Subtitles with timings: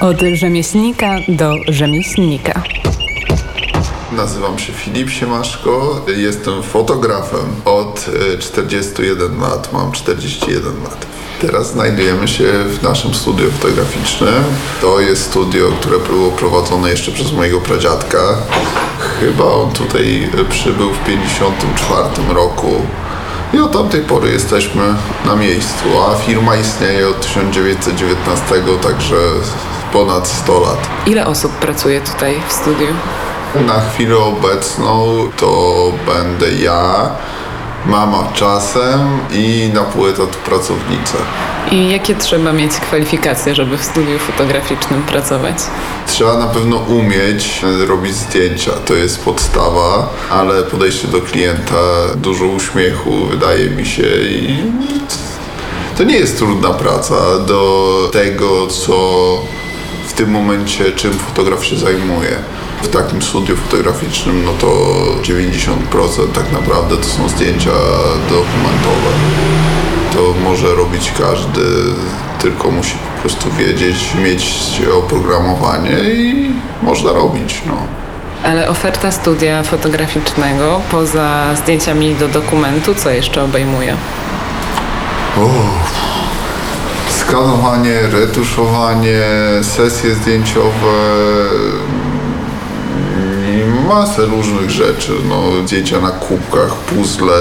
[0.00, 2.62] Od rzemieślnika do rzemieślnika.
[4.12, 8.06] Nazywam się Filip Siemaszko, jestem fotografem od
[8.38, 11.06] 41 lat, mam 41 lat.
[11.40, 14.44] Teraz znajdujemy się w naszym studio fotograficznym.
[14.80, 18.18] To jest studio, które było prowadzone jeszcze przez mojego pradziadka.
[19.20, 22.72] Chyba on tutaj przybył w 54 roku.
[23.54, 24.82] I od tamtej pory jesteśmy
[25.26, 28.44] na miejscu, a firma istnieje od 1919,
[28.82, 29.16] także
[29.92, 30.88] ponad 100 lat.
[31.06, 32.86] Ile osób pracuje tutaj w studiu?
[33.66, 37.10] Na chwilę obecną to będę ja,
[37.86, 41.18] mama czasem i na pół etatu pracownica.
[41.70, 45.56] I jakie trzeba mieć kwalifikacje, żeby w studiu fotograficznym pracować?
[46.06, 51.74] Trzeba na pewno umieć robić zdjęcia, to jest podstawa, ale podejście do klienta,
[52.16, 54.56] dużo uśmiechu wydaje mi się i
[55.98, 58.98] to nie jest trudna praca do tego, co
[60.10, 62.30] w tym momencie, czym fotograf się zajmuje.
[62.82, 64.66] W takim studiu fotograficznym, no to
[65.22, 67.70] 90% tak naprawdę to są zdjęcia
[68.28, 69.10] dokumentowe.
[70.12, 71.60] To może robić każdy,
[72.42, 76.50] tylko musi po prostu wiedzieć, mieć oprogramowanie i
[76.82, 77.62] można robić.
[77.66, 77.76] No.
[78.44, 83.96] Ale oferta studia fotograficznego poza zdjęciami do dokumentu, co jeszcze obejmuje?
[85.38, 85.50] O,
[87.20, 89.22] skanowanie, retuszowanie,
[89.62, 90.98] sesje zdjęciowe
[93.50, 95.12] i masę różnych rzeczy.
[95.28, 97.32] No, zdjęcia na kubkach, puzzle,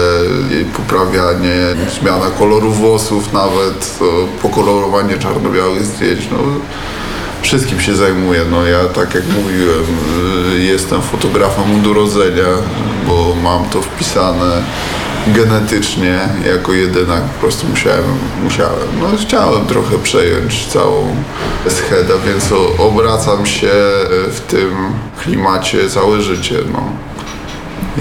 [0.51, 1.57] jej poprawianie,
[2.01, 3.99] zmiana koloru włosów nawet,
[4.41, 6.27] pokolorowanie czarno-białych zdjęć.
[6.31, 6.37] No,
[7.41, 8.41] wszystkim się zajmuję.
[8.51, 9.85] No ja tak jak mówiłem,
[10.57, 12.47] jestem fotografem od urodzenia,
[13.07, 14.63] bo mam to wpisane
[15.33, 16.19] genetycznie
[16.51, 18.03] jako jedyna po prostu musiałem,
[18.43, 18.87] musiałem.
[19.01, 21.15] No chciałem trochę przejąć całą
[21.67, 23.71] schedę, więc obracam się
[24.31, 24.71] w tym
[25.23, 26.55] klimacie całe życie.
[26.73, 26.83] No.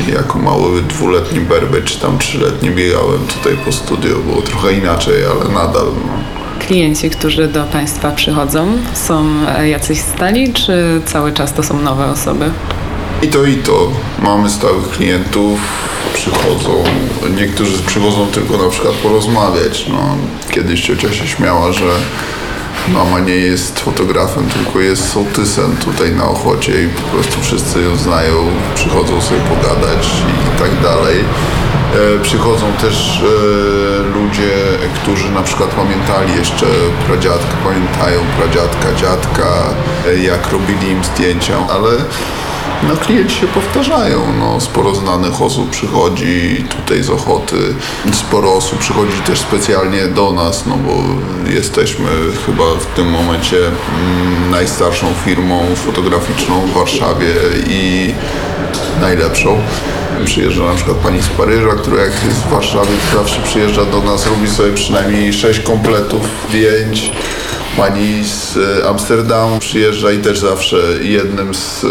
[0.06, 5.14] I jako mały dwuletni berby, czy tam trzyletni biegałem tutaj po studiu, było trochę inaczej,
[5.24, 5.86] ale nadal.
[6.06, 6.12] No.
[6.66, 9.26] Klienci, którzy do Państwa przychodzą, są
[9.64, 12.50] jacyś stali, czy cały czas to są nowe osoby?
[13.22, 13.88] I to i to.
[14.22, 15.60] Mamy stałych klientów,
[16.18, 16.84] przychodzą.
[17.36, 19.86] Niektórzy przychodzą tylko na przykład porozmawiać.
[19.88, 20.16] No,
[20.50, 21.90] kiedyś ciocia się śmiała, że
[22.88, 27.96] mama nie jest fotografem, tylko jest sołtysem tutaj na Ochocie i po prostu wszyscy ją
[27.96, 28.34] znają,
[28.74, 30.06] przychodzą sobie pogadać
[30.54, 31.24] i tak dalej.
[31.94, 34.50] E, przychodzą też e, ludzie,
[34.94, 36.66] którzy na przykład pamiętali jeszcze
[37.06, 39.74] pradziadka, pamiętają pradziadka, dziadka,
[40.08, 41.90] e, jak robili im zdjęcia, ale
[42.83, 44.21] no klienci się powtarzają.
[44.39, 47.75] No, sporo znanych osób przychodzi tutaj z Ochoty.
[48.12, 50.93] Sporo osób przychodzi też specjalnie do nas, no bo
[51.50, 52.09] jesteśmy
[52.47, 57.34] chyba w tym momencie mm, najstarszą firmą fotograficzną w Warszawie
[57.69, 58.15] i
[59.00, 59.59] najlepszą.
[60.25, 64.03] Przyjeżdża na przykład pani z Paryża, która jak jest w Warszawie, to zawsze przyjeżdża do
[64.03, 67.12] nas, robi sobie przynajmniej sześć kompletów zdjęć
[67.78, 71.89] Pani z e, Amsterdamu przyjeżdża i też zawsze jednym z e,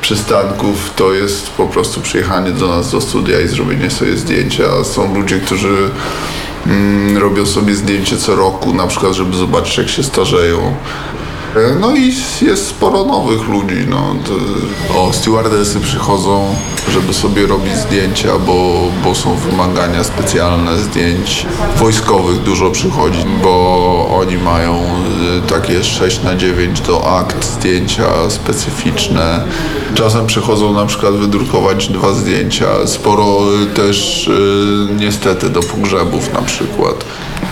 [0.00, 4.84] przystanków to jest po prostu przyjechanie do nas do studia i zrobienie sobie zdjęcia.
[4.84, 5.90] Są ludzie, którzy
[6.66, 10.74] mm, robią sobie zdjęcie co roku, na przykład, żeby zobaczyć, jak się starzeją.
[11.80, 12.12] No i
[12.42, 13.86] jest sporo nowych ludzi.
[13.88, 14.16] No.
[14.96, 16.54] O, stewardesy przychodzą,
[16.92, 21.46] żeby sobie robić zdjęcia, bo, bo są wymagania specjalne zdjęć.
[21.76, 29.44] Wojskowych dużo przychodzi, bo oni mają e, takie 6 na 9 do akt zdjęcia specyficzne.
[29.94, 32.66] Czasem przychodzą na przykład wydrukować dwa zdjęcia.
[32.86, 33.38] Sporo
[33.74, 37.04] też e, niestety do pogrzebów na przykład.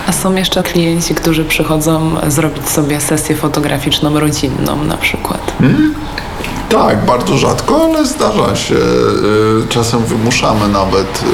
[0.07, 5.53] A są jeszcze klienci, którzy przychodzą zrobić sobie sesję fotograficzną rodzinną na przykład?
[5.59, 5.95] Hmm?
[6.69, 8.75] Tak, bardzo rzadko, ale zdarza się.
[8.75, 11.25] Y, czasem wymuszamy nawet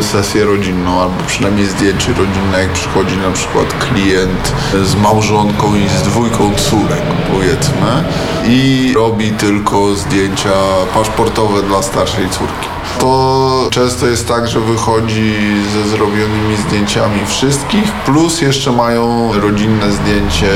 [0.00, 4.52] y, sesję rodzinną, albo przynajmniej zdjęcie rodzinne, jak przychodzi na przykład klient
[4.84, 7.02] z małżonką i z dwójką córek,
[7.32, 8.04] powiedzmy,
[8.48, 10.54] i robi tylko zdjęcia
[10.94, 15.34] paszportowe dla starszej córki to często jest tak, że wychodzi
[15.72, 20.52] ze zrobionymi zdjęciami wszystkich, plus jeszcze mają rodzinne zdjęcie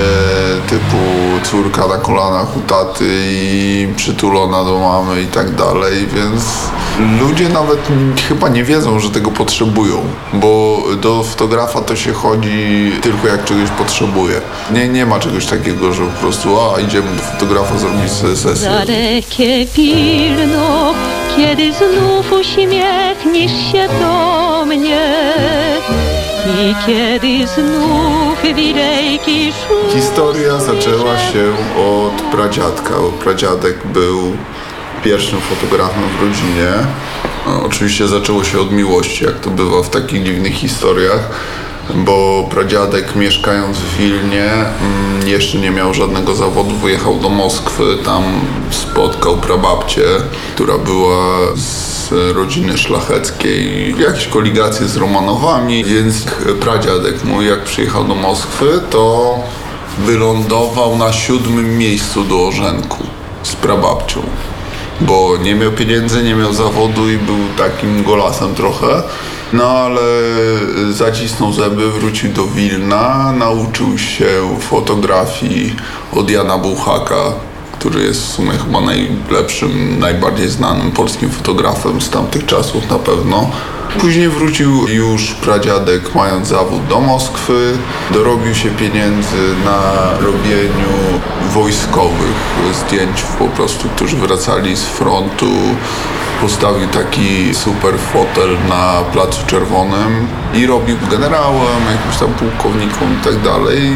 [0.69, 0.97] typu
[1.43, 6.45] córka na kolanach u taty i przytulona do mamy i tak dalej, więc
[7.21, 7.79] ludzie nawet
[8.29, 10.03] chyba nie wiedzą, że tego potrzebują,
[10.33, 14.41] bo do fotografa to się chodzi tylko jak czegoś potrzebuje.
[14.71, 18.71] Nie, nie ma czegoś takiego, że po prostu a idziemy do fotografa zrobić sobie sesję.
[21.37, 25.33] Kiedy znów uśmiechniesz się do mnie
[26.47, 32.95] I kiedy znów widejki szły Historia zaczęła się od pradziadka.
[33.25, 34.37] Pradziadek był
[35.05, 36.73] pierwszym fotografem w rodzinie.
[37.47, 41.31] No, oczywiście zaczęło się od miłości, jak to bywa w takich dziwnych historiach,
[41.95, 48.23] bo pradziadek mieszkając w Wilnie mm, jeszcze nie miał żadnego zawodu, wyjechał do Moskwy, tam
[48.71, 50.05] spotkał prababcię,
[50.55, 56.25] która była z rodziny szlacheckiej, jakieś koligacje z Romanowami, więc
[56.61, 59.35] pradziadek mój jak przyjechał do Moskwy, to
[59.99, 63.07] wylądował na siódmym miejscu do orzenku
[63.43, 64.23] z prababcią
[65.01, 69.03] bo nie miał pieniędzy, nie miał zawodu i był takim golasem trochę.
[69.53, 70.01] No ale
[70.91, 74.27] zacisnął zęby, wrócił do Wilna, nauczył się
[74.61, 75.77] fotografii
[76.13, 77.33] od Jana Buchaka,
[77.73, 83.51] który jest w sumie chyba najlepszym, najbardziej znanym polskim fotografem z tamtych czasów na pewno.
[84.01, 87.79] Później wrócił już pradziadek mając zawód do Moskwy,
[88.11, 91.21] dorobił się pieniędzy na robieniu
[91.55, 92.37] wojskowych
[92.73, 95.51] zdjęć po prostu, którzy wracali z frontu.
[96.41, 103.43] Postawił taki super fotel na Placu Czerwonym i robił generałem, jakimś tam pułkownikom i tak
[103.43, 103.93] dalej.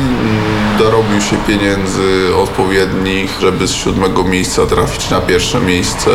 [0.79, 6.11] Dorobił się pieniędzy odpowiednich, żeby z siódmego miejsca trafić na pierwsze miejsce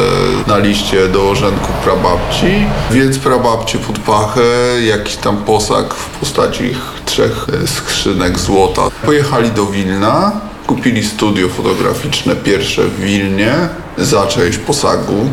[0.48, 2.66] na liście do orzenku prababci.
[2.92, 4.42] Więc prababcie pod pachę,
[4.86, 6.76] jakiś tam posag w postaci
[7.06, 8.82] trzech skrzynek złota.
[9.06, 10.32] Pojechali do Wilna,
[10.68, 13.54] kupili studio fotograficzne pierwsze w Wilnie
[13.98, 15.30] za część posagu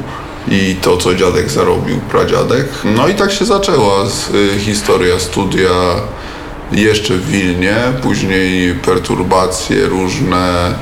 [0.51, 2.67] i to, co dziadek zarobił, pradziadek.
[2.85, 5.71] No i tak się zaczęła y, historia studia
[6.73, 10.75] jeszcze w Wilnie, później perturbacje różne,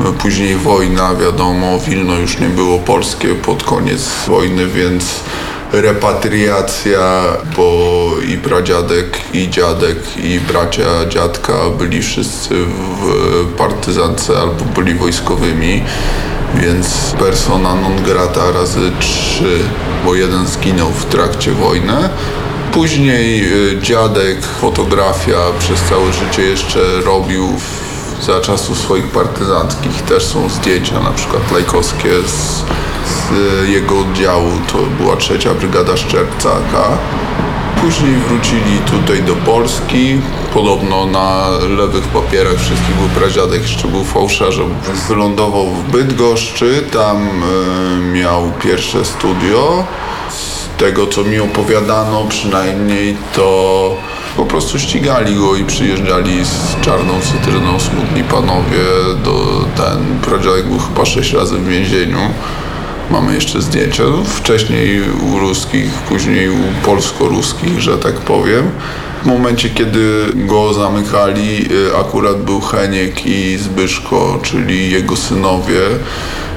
[0.00, 5.04] y, później wojna, wiadomo, Wilno już nie było polskie pod koniec wojny, więc
[5.72, 7.22] repatriacja,
[7.56, 15.82] bo i pradziadek, i dziadek, i bracia dziadka byli wszyscy w partyzance albo byli wojskowymi,
[16.54, 19.58] więc persona non grata razy trzy,
[20.04, 22.08] bo jeden zginął w trakcie wojny.
[22.72, 27.48] Później y, dziadek fotografia przez całe życie jeszcze robił
[28.22, 30.02] za czasów swoich partyzanckich.
[30.02, 32.64] Też są zdjęcia na przykład lajkowskie z,
[33.06, 34.50] z jego oddziału.
[34.72, 36.98] To była trzecia brygada Szczercaka.
[37.80, 40.20] Później wrócili tutaj do Polski.
[40.54, 44.74] Podobno na lewych papierach wszystkich był pradziadek, jeszcze był fałszerzem.
[45.08, 49.84] Wylądował w Bydgoszczy, tam y, miał pierwsze studio.
[50.30, 53.96] Z tego, co mi opowiadano przynajmniej, to
[54.36, 58.84] po prostu ścigali go i przyjeżdżali z czarną cytryną smutni panowie.
[59.24, 62.20] Do, ten pradziadek był chyba sześć razy w więzieniu.
[63.10, 65.02] Mamy jeszcze zdjęcia no, wcześniej
[65.32, 68.70] u ruskich, później u polsko-ruskich, że tak powiem.
[69.22, 75.80] W momencie, kiedy go zamykali, y, akurat był Heniek i Zbyszko, czyli jego synowie.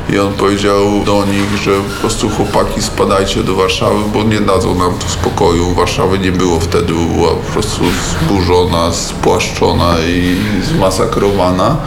[0.10, 4.76] I on powiedział do nich, że po prostu chłopaki spadajcie do Warszawy, bo nie dadzą
[4.76, 5.74] nam tu spokoju.
[5.74, 7.84] Warszawy nie było wtedy, była po prostu
[8.22, 11.78] zburzona, spłaszczona i zmasakrowana.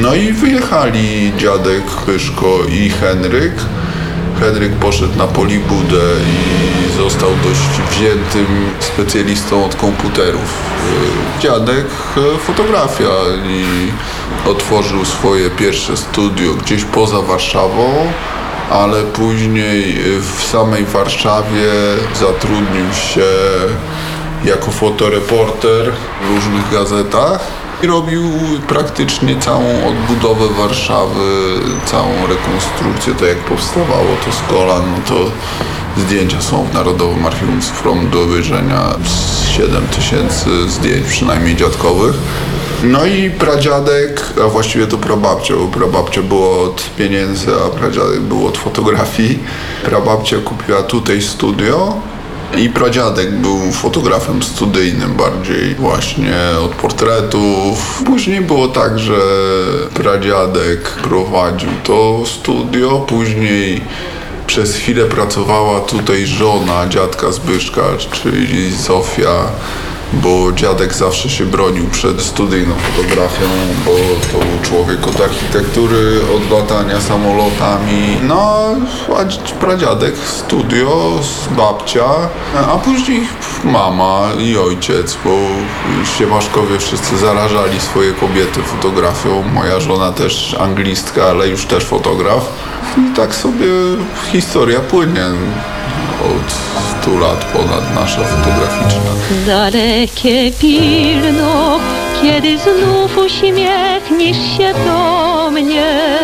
[0.00, 3.52] No i wyjechali dziadek, Pyszko i Henryk.
[4.40, 8.46] Henryk poszedł na polibudę i został dość wziętym
[8.80, 10.54] specjalistą od komputerów.
[11.40, 11.86] Dziadek
[12.46, 13.10] fotografia
[13.48, 13.64] i
[14.46, 18.12] otworzył swoje pierwsze studio gdzieś poza Warszawą,
[18.70, 21.72] ale później w samej Warszawie
[22.20, 23.24] zatrudnił się
[24.44, 27.40] jako fotoreporter w różnych gazetach
[27.82, 28.22] i robił
[28.68, 35.30] praktycznie całą odbudowę Warszawy, całą rekonstrukcję, to jak powstawało to z kolan, no to
[36.00, 38.94] zdjęcia są w Narodowym Archiwum Cyfrowym do obejrzenia,
[39.56, 42.14] 7 tysięcy zdjęć przynajmniej dziadkowych.
[42.84, 48.46] No i pradziadek, a właściwie to prababcia, bo prababcia była od pieniędzy, a pradziadek był
[48.46, 49.38] od fotografii.
[49.84, 51.96] Prababcia kupiła tutaj studio,
[52.56, 58.02] i pradziadek był fotografem studyjnym bardziej właśnie od portretów.
[58.06, 59.20] Później było tak, że
[59.94, 63.80] pradziadek prowadził to studio, później
[64.46, 69.44] przez chwilę pracowała tutaj żona dziadka Zbyszka, czyli Zofia
[70.22, 73.44] bo dziadek zawsze się bronił przed studyjną fotografią,
[73.84, 73.90] bo
[74.32, 78.18] to był człowiek od architektury, od latania samolotami.
[78.22, 78.64] No,
[79.16, 81.20] a pradziadek studio,
[81.56, 82.04] babcia,
[82.68, 83.28] a później
[83.64, 85.30] mama i ojciec, bo
[86.18, 89.42] Siemaszkowie wszyscy zarażali swoje kobiety fotografią.
[89.54, 92.52] Moja żona też anglistka, ale już też fotograf.
[92.98, 93.66] I tak sobie
[94.32, 95.24] historia płynie.
[96.24, 96.48] Od
[97.02, 99.10] 100 lat ponad nasza fotograficzna.
[99.46, 101.78] Dalekie pilno,
[102.22, 106.18] kiedy znów uśmiechniesz się do mnie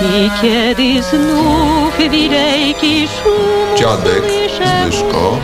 [0.00, 4.22] i kiedy znów wielki szum Dziadek.
[4.82, 5.38] Zbyszko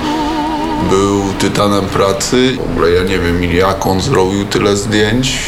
[0.90, 2.56] był tytanem pracy.
[2.56, 5.38] W ogóle ja nie wiem jak on zrobił tyle zdjęć,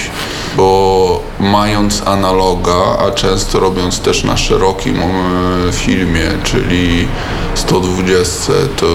[0.56, 7.08] bo mając analoga, a często robiąc też na szerokim e, filmie, czyli
[7.54, 8.86] 120, to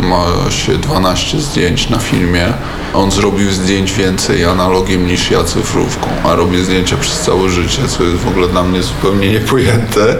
[0.00, 2.52] ma się 12 zdjęć na filmie.
[2.94, 8.04] On zrobił zdjęć więcej analogiem niż ja cyfrówką, a robię zdjęcia przez całe życie, co
[8.04, 10.16] jest w ogóle dla mnie zupełnie niepojęte.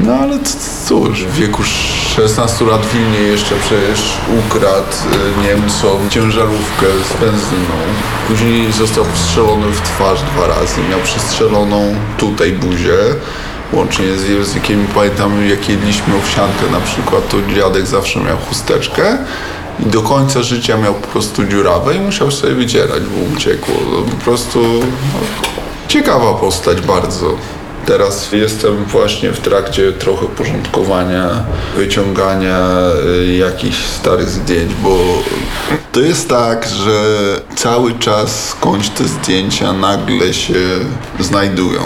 [0.00, 0.38] No ale
[0.86, 4.92] cóż, w wieku 16 lat w Wilnie jeszcze przecież ukradł
[5.42, 7.76] y, Niemcom ciężarówkę z benzyną.
[8.28, 10.80] Później został strzelony w twarz dwa razy.
[10.90, 12.96] Miał przestrzeloną tutaj buzię,
[13.72, 14.86] łącznie z językiem.
[14.94, 19.18] Pamiętam jak jedliśmy owsiankę na przykład, to dziadek zawsze miał chusteczkę.
[19.80, 23.74] I do końca życia miał po prostu dziurawe i musiał sobie wycierać, bo uciekło.
[24.10, 25.20] Po prostu no,
[25.88, 27.36] ciekawa postać bardzo.
[27.86, 31.44] Teraz jestem właśnie w trakcie trochę porządkowania,
[31.76, 32.68] wyciągania
[33.28, 34.98] y, jakichś starych zdjęć, bo
[35.92, 37.04] to jest tak, że
[37.56, 40.54] cały czas skądś te zdjęcia nagle się
[41.20, 41.80] znajdują.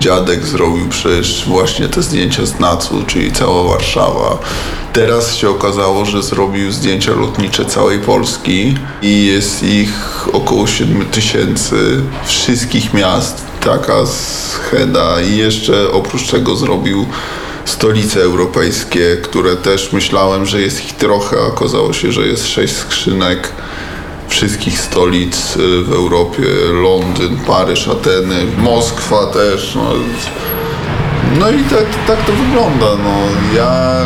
[0.00, 4.38] Dziadek zrobił przecież właśnie te zdjęcia z NACU, czyli cała Warszawa.
[4.92, 12.00] Teraz się okazało, że zrobił zdjęcia lotnicze całej Polski i jest ich około 7 tysięcy
[12.24, 13.49] wszystkich miast.
[13.64, 17.06] Taka scheda i jeszcze oprócz tego zrobił
[17.64, 22.76] stolice europejskie, które też myślałem, że jest ich trochę, a okazało się, że jest sześć
[22.76, 23.52] skrzynek
[24.28, 26.42] wszystkich stolic y, w Europie,
[26.82, 29.74] Londyn, Paryż, Ateny, Moskwa też.
[29.74, 29.92] No,
[31.38, 32.86] no i tak, tak to wygląda.
[33.04, 33.16] No,
[33.56, 34.02] ja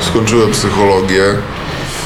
[0.00, 1.24] y, skończyłem psychologię,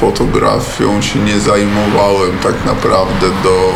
[0.01, 3.73] fotografią się nie zajmowałem tak naprawdę do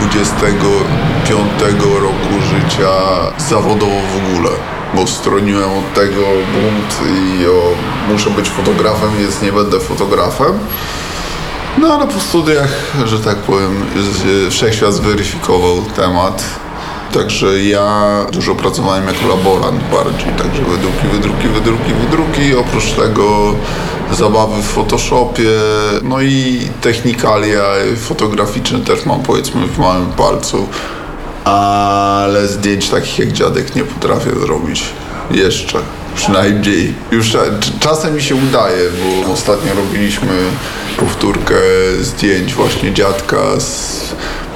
[0.00, 2.90] 25 roku życia
[3.38, 4.50] zawodowo w ogóle.
[4.94, 7.62] Bo stroniłem od tego bunt i o,
[8.12, 10.58] muszę być fotografem, więc nie będę fotografem.
[11.78, 12.68] No ale po studiach,
[13.04, 13.86] że tak powiem,
[14.50, 16.44] wszechświat zweryfikował temat.
[17.14, 22.54] Także ja dużo pracowałem jako laborant bardziej, także wydruki, wydruki, wydruki, wydruki.
[22.56, 23.54] Oprócz tego
[24.12, 25.50] zabawy w Photoshopie,
[26.02, 27.62] no i technikalia
[27.96, 30.68] fotograficzne też mam powiedzmy w małym palcu.
[31.44, 34.84] Ale zdjęć takich jak dziadek nie potrafię zrobić.
[35.30, 35.78] Jeszcze.
[36.16, 36.94] Przynajmniej.
[37.10, 38.84] Już cza- czasem mi się udaje,
[39.24, 40.28] bo ostatnio robiliśmy
[40.96, 41.54] powtórkę
[42.00, 43.98] zdjęć właśnie dziadka z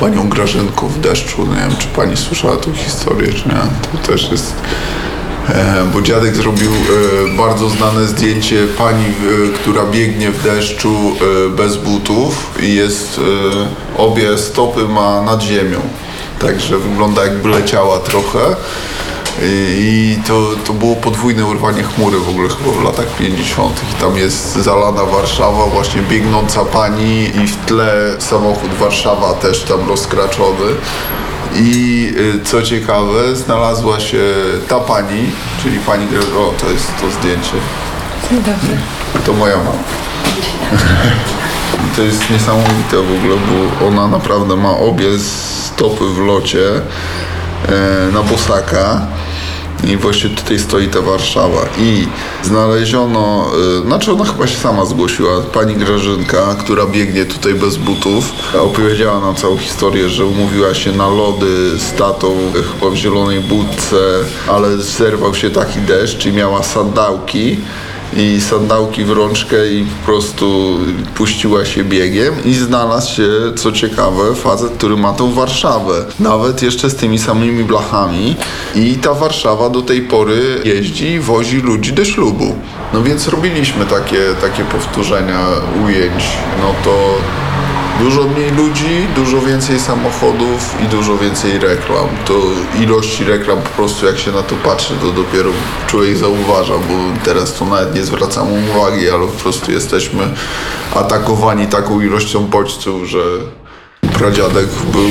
[0.02, 1.46] panią Grażynką w deszczu.
[1.46, 3.54] Nie wiem, czy pani słyszała tą historię, czy nie.
[3.92, 4.54] To też jest...
[5.48, 11.16] E, bo dziadek zrobił e, bardzo znane zdjęcie pani, e, która biegnie w deszczu
[11.56, 13.20] bez butów i jest,
[13.96, 15.80] obie stopy ma nad ziemią.
[16.38, 18.38] Także wygląda jakby leciała trochę.
[19.42, 23.80] I to, to było podwójne urwanie chmury w ogóle chyba w latach 50.
[23.92, 29.88] I tam jest zalana Warszawa, właśnie biegnąca pani i w tle samochód Warszawa też tam
[29.88, 30.66] rozkraczony.
[31.54, 34.22] I y, co ciekawe, znalazła się
[34.68, 35.30] ta pani,
[35.62, 36.06] czyli pani,
[36.38, 37.56] o to jest to zdjęcie.
[39.26, 39.72] To moja mama.
[41.96, 48.22] To jest niesamowite w ogóle, bo ona naprawdę ma obie stopy w locie e, na
[48.22, 49.06] bosaka.
[49.88, 51.60] I właśnie tutaj stoi ta Warszawa.
[51.78, 52.06] I
[52.42, 53.46] znaleziono,
[53.78, 58.32] y, znaczy ona chyba się sama zgłosiła, pani Grażynka, która biegnie tutaj bez butów.
[58.60, 63.40] Opowiedziała nam całą historię, że umówiła się na lody z tatą y, chyba w zielonej
[63.40, 63.96] budce,
[64.48, 67.56] ale zerwał się taki deszcz i miała sandałki
[68.16, 70.78] i sandałki w rączkę i po prostu
[71.14, 76.04] puściła się biegiem i znalazł się, co ciekawe, facet, który ma tą Warszawę.
[76.20, 78.36] Nawet jeszcze z tymi samymi blachami
[78.74, 82.54] i ta Warszawa do tej pory jeździ i wozi ludzi do ślubu.
[82.92, 85.46] No więc robiliśmy takie, takie powtórzenia
[85.84, 86.24] ujęć,
[86.60, 87.18] no to
[88.02, 92.06] Dużo mniej ludzi, dużo więcej samochodów i dużo więcej reklam.
[92.24, 92.34] To
[92.80, 95.50] ilości reklam po prostu jak się na to patrzy, to dopiero
[95.86, 100.34] człowiek zauważa, bo teraz to nawet nie zwracam uwagi, ale po prostu jesteśmy
[100.94, 103.18] atakowani taką ilością bodźców, że
[104.18, 105.08] pradziadek był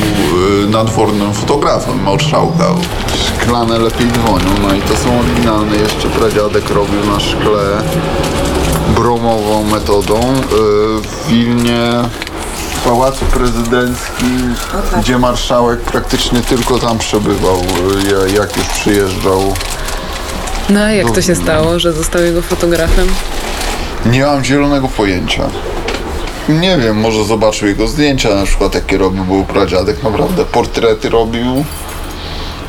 [0.64, 2.66] y, nadwornym fotografem, marszałka.
[3.28, 5.76] Szklane lepiej dzwonią, no i to są oryginalne.
[5.76, 7.82] Jeszcze pradziadek robił na szkle
[8.96, 10.48] bromową metodą y,
[11.02, 12.04] w Wilnie
[12.82, 14.56] w Pałacu Prezydenckim,
[15.00, 19.54] gdzie marszałek praktycznie tylko tam przebywał, y, jak już przyjeżdżał
[20.70, 23.08] No a jak to się stało, że został jego fotografem?
[24.06, 25.44] Nie mam zielonego pojęcia.
[26.50, 31.66] Nie wiem, może zobaczył jego zdjęcia, na przykład jakie robił, był pradziadek, naprawdę portrety robił.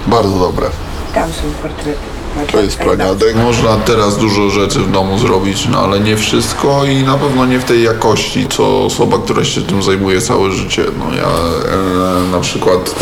[0.06, 0.66] Bardzo dobre.
[1.14, 2.11] Tam są portrety.
[2.52, 3.36] To jest pradziadek.
[3.36, 7.58] Można teraz dużo rzeczy w domu zrobić, no ale nie wszystko i na pewno nie
[7.58, 10.84] w tej jakości, co osoba, która się tym zajmuje całe życie.
[10.98, 12.94] No ja e, na przykład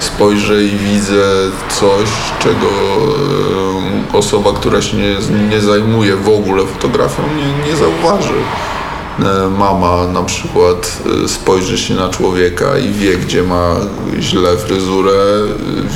[0.00, 1.22] spojrzę i widzę
[1.68, 2.08] coś,
[2.42, 2.66] czego
[4.14, 5.16] e, osoba, która się nie,
[5.50, 8.34] nie zajmuje w ogóle fotografią, nie, nie zauważy.
[9.18, 13.76] E, Mama na przykład e, spojrzy się na człowieka i wie, gdzie ma
[14.20, 15.12] źle fryzurę,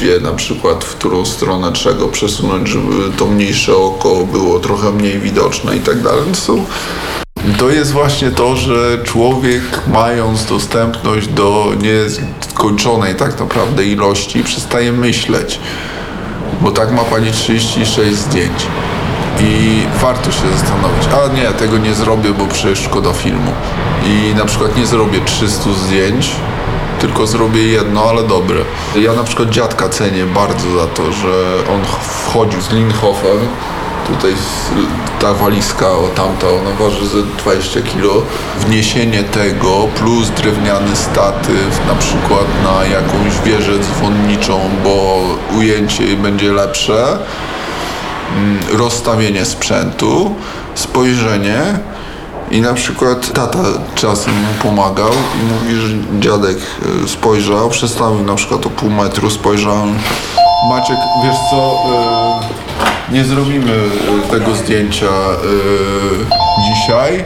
[0.01, 4.93] wie na przykład, w którą stronę trzeba go przesunąć, żeby to mniejsze oko było trochę
[4.93, 6.23] mniej widoczne i tak dalej.
[7.59, 9.63] To jest właśnie to, że człowiek
[9.93, 15.61] mając dostępność do nieskończonej tak naprawdę ilości przestaje myśleć.
[16.61, 18.67] Bo tak ma pani 36 zdjęć.
[19.43, 23.53] I warto się zastanowić, a nie, tego nie zrobię, bo przecież szkoda filmu.
[24.05, 26.31] I na przykład nie zrobię 300 zdjęć,
[27.01, 28.61] tylko zrobię jedno, ale dobre.
[28.97, 33.39] Ja na przykład dziadka cenię bardzo za to, że on wchodził z Linhofem,
[34.07, 34.33] tutaj
[35.21, 38.27] ta walizka, o tamta, ona waży ze 20 kg.
[38.59, 45.21] Wniesienie tego plus drewniany statyw na przykład na jakąś wieżę dzwonniczą, bo
[45.59, 47.19] ujęcie będzie lepsze
[48.73, 50.35] rozstawienie sprzętu,
[50.75, 51.63] spojrzenie
[52.51, 53.59] i na przykład tata
[53.95, 55.11] czasem mu pomagał
[55.41, 56.57] i mówi, że dziadek
[57.05, 59.87] y, spojrzał, przestawił na przykład o pół metru, spojrzał.
[60.71, 61.75] Maciek, wiesz co,
[63.11, 65.11] y, nie zrobimy y, tego zdjęcia
[66.69, 67.25] dzisiaj,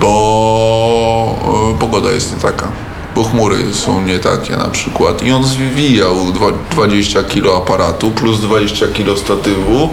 [0.00, 2.68] bo pogoda jest nie taka.
[3.14, 5.22] Bo chmury są nie takie na przykład.
[5.22, 9.88] I on zwijał dwa- 20 kg aparatu plus 20 kg statywu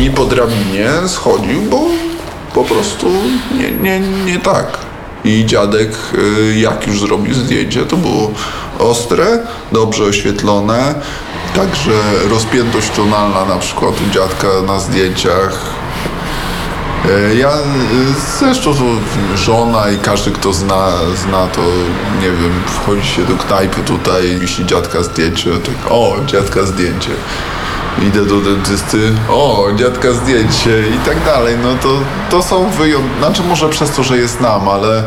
[0.00, 1.80] i po drabinie schodził, bo
[2.54, 3.06] po prostu
[3.58, 4.78] nie, nie, nie tak.
[5.24, 5.90] I dziadek,
[6.48, 8.30] y, jak już zrobił zdjęcie, to było
[8.78, 9.38] ostre,
[9.72, 10.94] dobrze oświetlone,
[11.54, 11.92] także
[12.30, 15.60] rozpiętość tonalna na przykład u dziadka na zdjęciach
[17.38, 17.60] Ja e,
[18.38, 18.74] zresztą
[19.34, 21.60] żona i każdy kto zna, zna to
[22.20, 27.10] nie wiem, wchodzi się do knajpy tutaj, wisi dziadka zdjęcie, tak o, dziadka zdjęcie.
[28.08, 31.56] Idę do dentysty, o, dziadka zdjęcie i tak dalej.
[31.62, 31.88] No to,
[32.30, 35.02] to są wyjątki, znaczy może przez to, że jest nam, ale,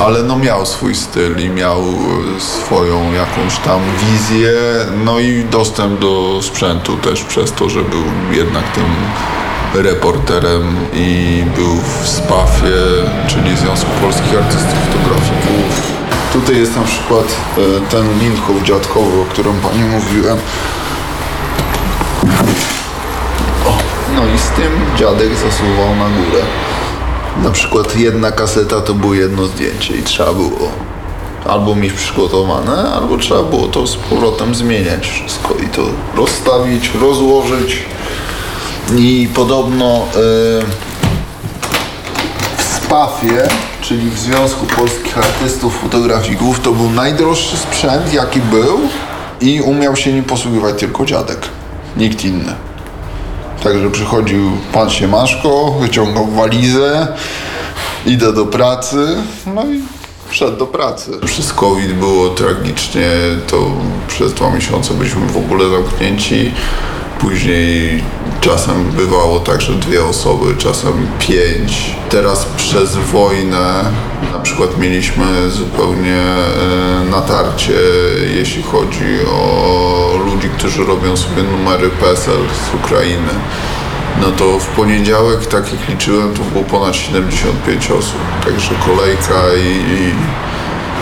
[0.00, 4.52] ale no miał swój styl i miał e, swoją jakąś tam wizję,
[5.04, 8.84] no i dostęp do sprzętu też przez to, że był jednak tym
[9.74, 15.92] reporterem i był w SPAF-ie, czyli Związku Polskich Artystów Fotografików.
[16.32, 20.38] Tutaj jest na przykład e, ten Linkow dziadkowy, o którym pani mówiłem.
[23.66, 23.78] O,
[24.16, 26.42] no i z tym dziadek zasuwał na górę.
[27.42, 30.72] Na przykład jedna kaseta to było jedno zdjęcie i trzeba było
[31.48, 35.82] albo mieć przygotowane, albo trzeba było to z powrotem zmieniać wszystko i to
[36.16, 37.82] rozstawić, rozłożyć.
[38.96, 40.08] I podobno e,
[42.58, 43.48] w SPAF-ie,
[43.80, 48.80] czyli w Związku Polskich Artystów Fotografików, to był najdroższy sprzęt, jaki był
[49.40, 51.48] i umiał się nim posługiwać tylko dziadek,
[51.96, 52.54] nikt inny.
[53.62, 57.08] Także przychodził pan Siemaszko, wyciągał walizę,
[58.06, 59.16] idę do pracy,
[59.54, 59.80] no i
[60.28, 61.10] wszedł do pracy.
[61.26, 63.10] Przez COVID było tragicznie,
[63.46, 63.70] to
[64.08, 66.52] przez dwa miesiące byliśmy w ogóle zamknięci.
[67.18, 68.02] Później
[68.40, 71.96] czasem bywało tak, że dwie osoby, czasem pięć.
[72.10, 73.84] Teraz przez wojnę
[74.32, 77.72] na przykład mieliśmy zupełnie e, natarcie,
[78.36, 82.38] jeśli chodzi o ludzi, którzy robią sobie numery PESEL
[82.70, 83.32] z Ukrainy.
[84.20, 88.20] No to w poniedziałek, tak jak liczyłem, to było ponad 75 osób.
[88.44, 90.12] Także kolejka i, i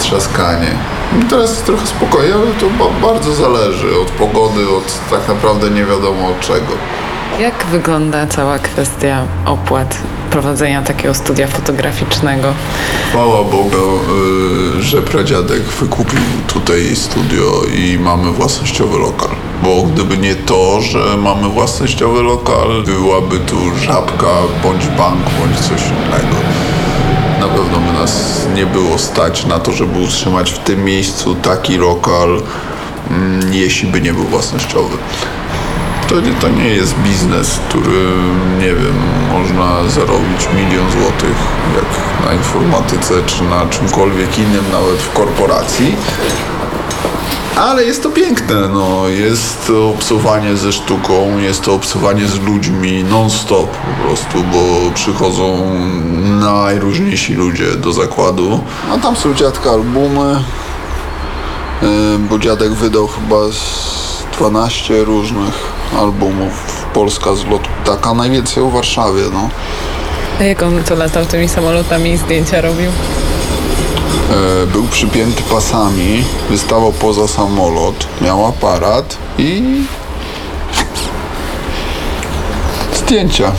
[0.00, 0.70] trzaskanie.
[1.18, 5.70] No Teraz jest trochę spokojnie, ale to ba- bardzo zależy od pogody, od tak naprawdę
[5.70, 6.72] nie wiadomo od czego.
[7.40, 9.98] Jak wygląda cała kwestia opłat
[10.30, 12.52] prowadzenia takiego studia fotograficznego?
[13.10, 14.00] Chwała Bogu,
[14.78, 19.28] y, że pradziadek wykupił tutaj studio i mamy własnościowy lokal.
[19.62, 24.26] Bo gdyby nie to, że mamy własnościowy lokal, byłaby tu żabka,
[24.62, 26.36] bądź bank, bądź coś innego.
[27.40, 31.76] Na pewno by nas nie było stać na to, żeby utrzymać w tym miejscu taki
[31.76, 32.42] lokal,
[33.10, 34.96] mm, jeśli by nie był własnościowy.
[36.08, 38.12] To nie, to nie jest biznes, który,
[38.58, 38.94] nie wiem,
[39.32, 41.36] można zarobić milion złotych,
[41.74, 45.96] jak na informatyce, czy na czymkolwiek innym, nawet w korporacji.
[47.56, 49.08] Ale jest to piękne, no.
[49.08, 55.70] Jest to obcowanie ze sztuką, jest to obcowanie z ludźmi non-stop po prostu, bo przychodzą
[56.40, 58.60] najróżniejsi ludzie do zakładu.
[58.94, 60.42] A tam są dziadka albumy,
[61.82, 61.88] yy,
[62.30, 66.86] bo dziadek wydał chyba z 12 różnych albumów.
[66.94, 69.48] Polska z lotu taka najwięcej o Warszawie, no.
[70.40, 72.90] A jak on to latał tymi samolotami i zdjęcia robił?
[72.90, 79.62] E, był przypięty pasami, wystawał poza samolot, miał aparat i
[82.94, 83.52] zdjęcia.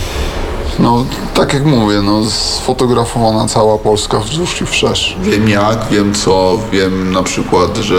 [0.80, 5.18] No, tak jak mówię, no, sfotografowana cała Polska wzdłuż i wszerz.
[5.22, 7.96] Wiem jak, wiem co, wiem na przykład, że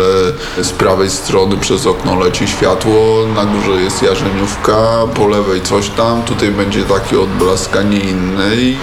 [0.62, 2.94] z prawej strony przez okno leci światło,
[3.34, 4.76] na górze jest jarzeniówka,
[5.14, 8.76] po lewej coś tam, tutaj będzie taki odblask, a nie inny i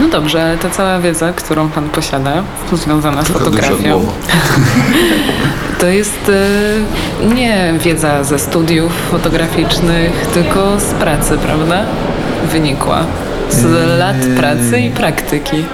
[0.00, 4.06] No dobrze, ale ta cała wiedza, którą pan posiada, związana z fotografią,
[5.80, 11.84] to jest y, nie wiedza ze studiów fotograficznych, tylko z pracy, prawda?
[12.44, 13.04] Wynikła.
[13.50, 13.64] Z
[13.98, 15.64] lat pracy i praktyki.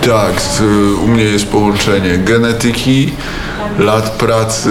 [0.00, 0.60] Tak, z,
[1.04, 3.12] u mnie jest połączenie genetyki,
[3.78, 4.70] lat pracy,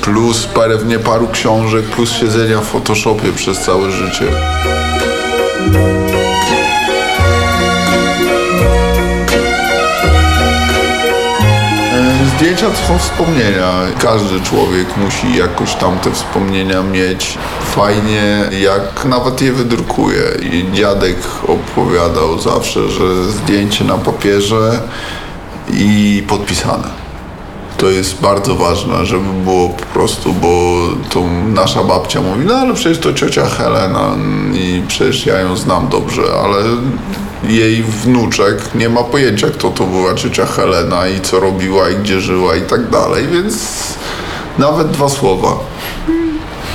[0.00, 4.24] plus pewnie paru książek, plus siedzenia w Photoshopie przez całe życie.
[12.42, 13.72] Zdjęcia to są wspomnienia.
[13.98, 17.38] Każdy człowiek musi jakoś tam te wspomnienia mieć.
[17.74, 20.22] Fajnie, jak nawet je wydrukuje.
[20.52, 21.16] I dziadek
[21.48, 24.80] opowiadał zawsze, że zdjęcie na papierze
[25.72, 26.88] i podpisane.
[27.78, 30.78] To jest bardzo ważne, żeby było po prostu, bo
[31.10, 31.24] to
[31.54, 34.16] nasza babcia mówi, no ale przecież to ciocia Helena
[34.54, 36.56] i przecież ja ją znam dobrze, ale
[37.48, 42.20] jej wnuczek nie ma pojęcia, kto to była ciocia Helena i co robiła i gdzie
[42.20, 43.54] żyła i tak dalej, więc
[44.58, 45.56] nawet dwa słowa.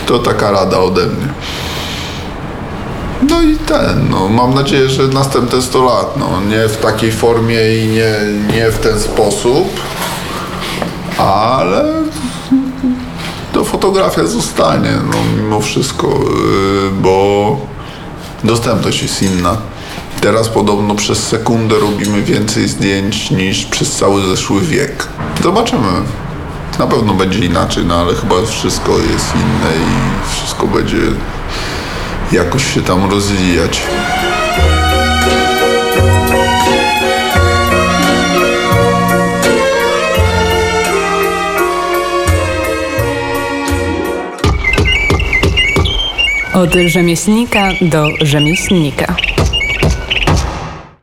[0.05, 1.27] To taka rada ode mnie.
[3.29, 7.77] No i ten, no mam nadzieję, że następne 100 lat, no nie w takiej formie
[7.77, 8.15] i nie,
[8.55, 9.67] nie w ten sposób,
[11.17, 12.03] ale
[13.53, 17.57] to fotografia zostanie, no mimo wszystko, yy, bo
[18.43, 19.57] dostępność jest inna.
[20.21, 25.07] Teraz podobno przez sekundę robimy więcej zdjęć niż przez cały zeszły wiek.
[25.43, 25.87] Zobaczymy.
[26.79, 30.97] Na pewno będzie inaczej, no ale chyba wszystko jest inne i wszystko będzie
[32.31, 33.81] jakoś się tam rozwijać.
[46.53, 49.15] Od rzemieślnika do rzemieślnika.